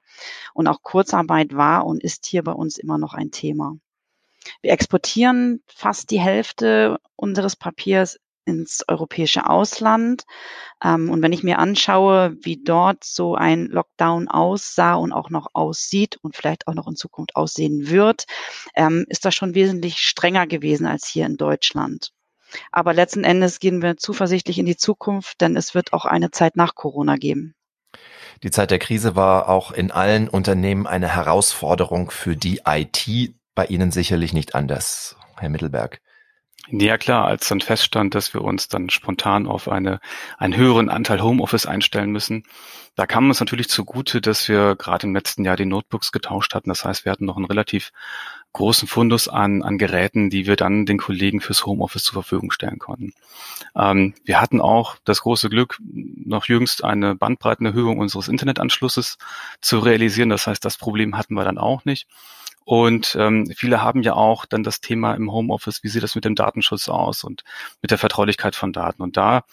[0.53, 3.77] und auch Kurzarbeit war und ist hier bei uns immer noch ein Thema.
[4.61, 10.23] Wir exportieren fast die Hälfte unseres Papiers ins europäische Ausland.
[10.83, 15.47] Ähm, und wenn ich mir anschaue, wie dort so ein Lockdown aussah und auch noch
[15.53, 18.25] aussieht und vielleicht auch noch in Zukunft aussehen wird,
[18.75, 22.11] ähm, ist das schon wesentlich strenger gewesen als hier in Deutschland.
[22.71, 26.55] Aber letzten Endes gehen wir zuversichtlich in die Zukunft, denn es wird auch eine Zeit
[26.55, 27.55] nach Corona geben.
[28.43, 33.33] Die Zeit der Krise war auch in allen Unternehmen eine Herausforderung für die IT.
[33.55, 36.01] Bei Ihnen sicherlich nicht anders, Herr Mittelberg.
[36.69, 39.99] Ja klar, als dann feststand, dass wir uns dann spontan auf eine,
[40.37, 42.43] einen höheren Anteil Homeoffice einstellen müssen,
[42.95, 46.69] da kam uns natürlich zugute, dass wir gerade im letzten Jahr die Notebooks getauscht hatten.
[46.69, 47.91] Das heißt, wir hatten noch einen relativ
[48.53, 52.77] großen Fundus an, an Geräten, die wir dann den Kollegen fürs Homeoffice zur Verfügung stellen
[52.77, 53.13] konnten.
[53.75, 59.17] Ähm, wir hatten auch das große Glück, noch jüngst eine Bandbreitenerhöhung unseres Internetanschlusses
[59.59, 60.29] zu realisieren.
[60.29, 62.07] Das heißt, das Problem hatten wir dann auch nicht.
[62.65, 66.25] Und ähm, viele haben ja auch dann das Thema im Homeoffice, wie sieht das mit
[66.25, 67.43] dem Datenschutz aus und
[67.81, 69.01] mit der Vertraulichkeit von Daten.
[69.01, 69.43] Und da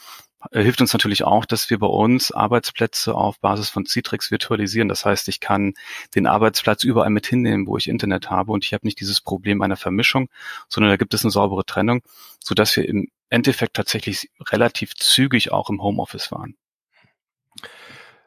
[0.51, 4.89] äh, hilft uns natürlich auch, dass wir bei uns Arbeitsplätze auf Basis von Citrix virtualisieren.
[4.89, 5.75] Das heißt, ich kann
[6.15, 9.63] den Arbeitsplatz überall mit hinnehmen, wo ich Internet habe und ich habe nicht dieses Problem
[9.63, 10.29] einer Vermischung,
[10.69, 12.03] sondern da gibt es eine saubere Trennung,
[12.43, 16.57] so dass wir im Endeffekt tatsächlich relativ zügig auch im Homeoffice waren.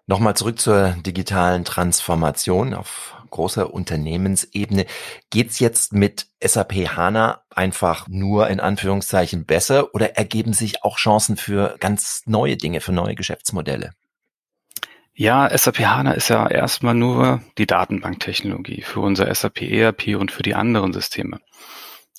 [0.05, 4.85] Nochmal zurück zur digitalen Transformation auf großer Unternehmensebene.
[5.29, 11.35] Geht's jetzt mit SAP HANA einfach nur in Anführungszeichen besser oder ergeben sich auch Chancen
[11.35, 13.91] für ganz neue Dinge, für neue Geschäftsmodelle?
[15.15, 20.43] Ja, SAP HANA ist ja erstmal nur die Datenbanktechnologie für unser SAP ERP und für
[20.43, 21.39] die anderen Systeme.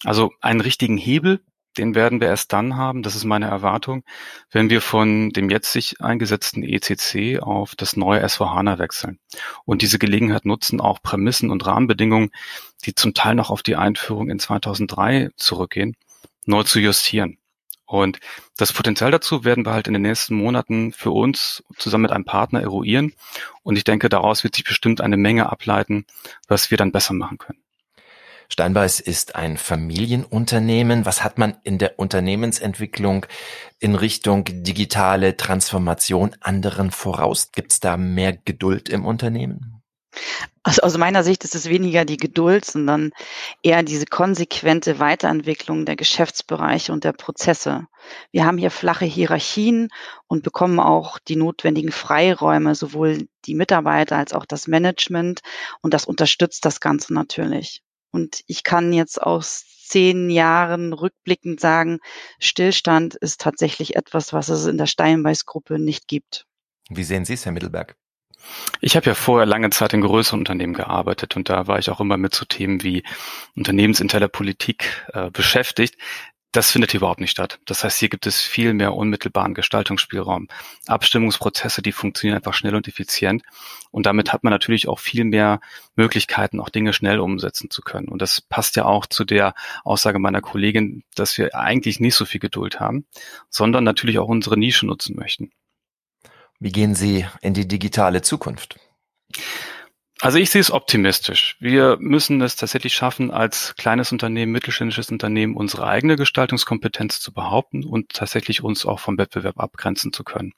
[0.05, 1.41] Also einen richtigen Hebel
[1.77, 4.05] den werden wir erst dann haben, das ist meine Erwartung,
[4.51, 9.19] wenn wir von dem jetzt sich eingesetzten ECC auf das neue S4HANA wechseln.
[9.65, 12.31] Und diese Gelegenheit nutzen auch Prämissen und Rahmenbedingungen,
[12.85, 15.97] die zum Teil noch auf die Einführung in 2003 zurückgehen,
[16.47, 17.39] neu zu justieren.
[17.87, 18.19] Und
[18.57, 22.25] das Potenzial dazu werden wir halt in den nächsten Monaten für uns zusammen mit einem
[22.25, 23.13] Partner eruieren.
[23.63, 26.07] Und ich denke, daraus wird sich bestimmt eine Menge ableiten,
[26.49, 27.64] was wir dann besser machen können.
[28.49, 31.07] Steinbeiß ist ein Familienunternehmen.
[31.07, 33.27] Was hat man in der Unternehmensentwicklung
[33.79, 37.51] in Richtung digitale Transformation anderen voraus?
[37.53, 39.83] Gibt es da mehr Geduld im Unternehmen?
[40.67, 43.13] Also aus meiner Sicht ist es weniger die Geduld, sondern
[43.63, 47.87] eher diese konsequente Weiterentwicklung der Geschäftsbereiche und der Prozesse.
[48.31, 49.89] Wir haben hier flache Hierarchien
[50.27, 55.41] und bekommen auch die notwendigen Freiräume, sowohl die Mitarbeiter als auch das Management.
[55.83, 57.84] Und das unterstützt das Ganze natürlich.
[58.15, 61.99] Und ich kann jetzt aus zehn Jahren rückblickend sagen,
[62.39, 66.47] Stillstand ist tatsächlich etwas, was es in der Steinbeiß-Gruppe nicht gibt.
[66.89, 67.97] Wie sehen Sie es, Herr Mittelberg?
[68.81, 72.01] Ich habe ja vorher lange Zeit in größeren Unternehmen gearbeitet und da war ich auch
[72.01, 73.03] immer mit so Themen wie
[73.57, 75.97] unternehmensinterne Politik äh, beschäftigt.
[76.55, 77.59] Das findet hier überhaupt nicht statt.
[77.65, 80.47] Das heißt, hier gibt es viel mehr unmittelbaren Gestaltungsspielraum.
[80.87, 83.43] Abstimmungsprozesse, die funktionieren einfach schnell und effizient.
[83.91, 85.59] Und damit hat man natürlich auch viel mehr
[85.97, 88.07] Möglichkeiten, auch Dinge schnell umsetzen zu können.
[88.07, 92.25] Und das passt ja auch zu der Aussage meiner Kollegin, dass wir eigentlich nicht so
[92.25, 93.05] viel Geduld haben,
[93.51, 95.51] sondern natürlich auch unsere Nische nutzen möchten.
[96.61, 98.79] Wie gehen Sie in die digitale Zukunft?
[100.25, 101.59] Also ich sehe es optimistisch.
[101.61, 107.85] Wir müssen es tatsächlich schaffen, als kleines Unternehmen, mittelständisches Unternehmen unsere eigene Gestaltungskompetenz zu behaupten
[107.85, 110.55] und tatsächlich uns auch vom Wettbewerb abgrenzen zu können.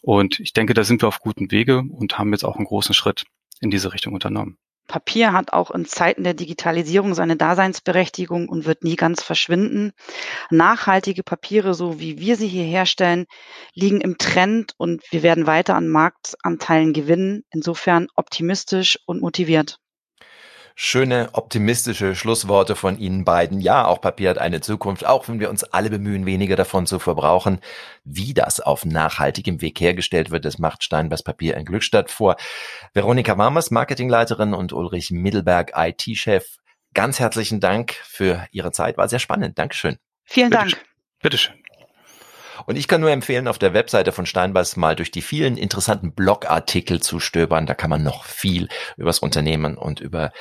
[0.00, 2.94] Und ich denke, da sind wir auf gutem Wege und haben jetzt auch einen großen
[2.94, 3.26] Schritt
[3.60, 4.56] in diese Richtung unternommen.
[4.88, 9.92] Papier hat auch in Zeiten der Digitalisierung seine Daseinsberechtigung und wird nie ganz verschwinden.
[10.50, 13.26] Nachhaltige Papiere, so wie wir sie hier herstellen,
[13.74, 17.44] liegen im Trend und wir werden weiter an Marktanteilen gewinnen.
[17.50, 19.78] Insofern optimistisch und motiviert.
[20.74, 23.60] Schöne, optimistische Schlussworte von Ihnen beiden.
[23.60, 26.98] Ja, auch Papier hat eine Zukunft, auch wenn wir uns alle bemühen, weniger davon zu
[26.98, 27.60] verbrauchen.
[28.04, 32.36] Wie das auf nachhaltigem Weg hergestellt wird, das macht Steinbers Papier in Glückstadt vor.
[32.94, 36.56] Veronika Marmers, Marketingleiterin und Ulrich Mittelberg, IT-Chef.
[36.94, 38.96] Ganz herzlichen Dank für Ihre Zeit.
[38.96, 39.58] War sehr spannend.
[39.58, 39.98] Dankeschön.
[40.24, 40.84] Vielen Bitte Dank.
[41.22, 41.62] Bitteschön.
[42.66, 46.14] Und ich kann nur empfehlen, auf der Webseite von Steinbeiß mal durch die vielen interessanten
[46.14, 47.66] Blogartikel zu stöbern.
[47.66, 50.32] Da kann man noch viel übers Unternehmen und über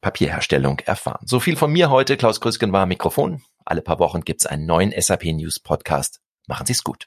[0.00, 1.24] Papierherstellung erfahren.
[1.26, 2.16] So viel von mir heute.
[2.16, 3.42] Klaus Krüsken war Mikrofon.
[3.64, 6.20] Alle paar Wochen gibt's einen neuen SAP News Podcast.
[6.46, 7.06] Machen Sie's gut.